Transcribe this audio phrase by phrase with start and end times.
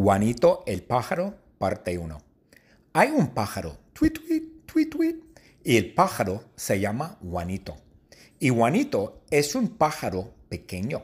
[0.00, 2.22] Juanito el pájaro, parte 1.
[2.92, 5.16] Hay un pájaro, tweet, tweet, tweet, tweet,
[5.64, 7.76] y el pájaro se llama Juanito.
[8.38, 11.02] Y Juanito es un pájaro pequeño.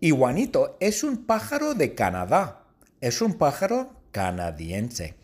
[0.00, 2.66] Y Juanito es un pájaro de Canadá.
[3.00, 5.14] Es un pájaro canadiense.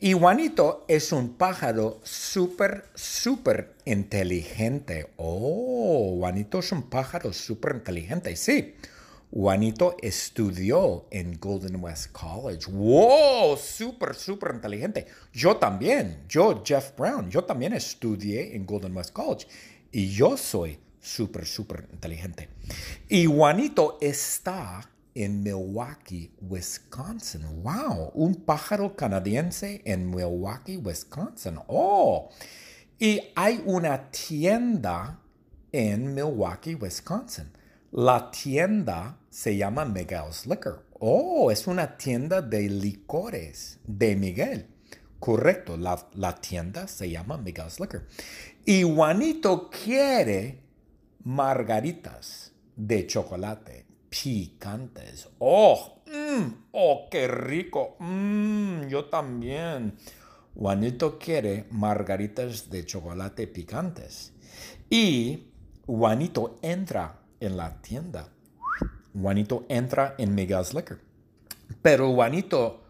[0.00, 5.12] Y Juanito es un pájaro súper, súper inteligente.
[5.18, 8.34] Oh, Juanito es un pájaro súper inteligente.
[8.34, 8.74] Sí,
[9.32, 12.70] Juanito estudió en Golden West College.
[12.70, 13.56] ¡Wow!
[13.56, 15.06] Súper, súper inteligente.
[15.32, 19.46] Yo también, yo, Jeff Brown, yo también estudié en Golden West College.
[19.92, 22.48] Y yo soy súper, súper inteligente.
[23.08, 27.62] Y Juanito está en Milwaukee, Wisconsin.
[27.62, 28.10] ¡Wow!
[28.14, 31.58] Un pájaro canadiense en Milwaukee, Wisconsin.
[31.68, 32.30] ¡Oh!
[32.98, 35.20] Y hay una tienda
[35.70, 37.50] en Milwaukee, Wisconsin.
[37.92, 40.86] La tienda se llama Miguel's Liquor.
[41.00, 44.68] Oh, es una tienda de licores de Miguel.
[45.18, 48.06] Correcto, la, tienda se llama Miguel's Liquor.
[48.64, 50.60] Y Juanito quiere
[51.24, 55.28] margaritas de chocolate picantes.
[55.40, 56.02] ¡Oh!
[56.06, 57.96] Mm, ¡Oh, qué rico!
[57.98, 59.96] Mm, yo también.
[60.54, 64.32] Juanito quiere margaritas de chocolate picantes.
[64.88, 65.48] Y
[65.86, 68.28] Juanito entra en la tienda.
[69.12, 71.00] Juanito entra en Miguel's Liquor.
[71.82, 72.84] Pero Juanito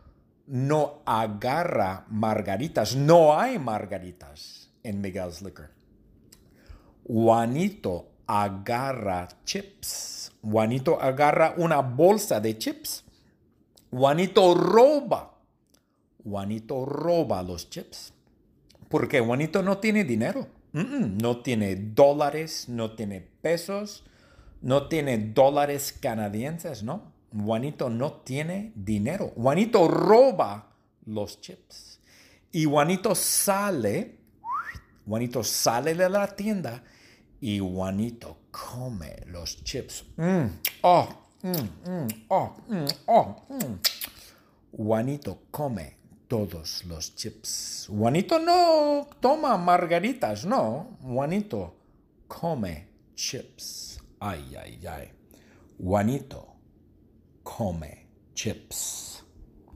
[0.46, 2.94] no agarra margaritas.
[2.96, 5.70] No hay margaritas en Miguel's Liquor.
[7.06, 10.32] Juanito agarra chips.
[10.42, 13.04] Juanito agarra una bolsa de chips.
[13.90, 15.34] Juanito roba.
[16.22, 18.12] Juanito roba los chips.
[18.88, 20.46] Porque Juanito no tiene dinero.
[20.72, 24.04] no tiene dólares, no tiene pesos,
[24.62, 27.12] no tiene dólares canadienses, ¿no?
[27.32, 29.32] Juanito no tiene dinero.
[29.36, 30.72] Juanito roba
[31.06, 32.00] los chips.
[32.52, 34.18] Y Juanito sale,
[35.06, 36.82] Juanito sale de la tienda
[37.40, 40.04] y Juanito come los chips.
[40.16, 40.46] Mm,
[40.82, 41.08] oh,
[41.42, 42.56] mm, mm, oh,
[43.06, 43.36] oh,
[44.72, 45.96] Juanito come
[46.26, 47.86] todos los chips.
[47.88, 50.98] Juanito no toma margaritas, no.
[51.02, 51.74] Juanito
[52.28, 53.99] come chips.
[54.20, 55.12] Ay, ay, ay.
[55.78, 56.56] Juanito
[57.42, 59.09] come chips.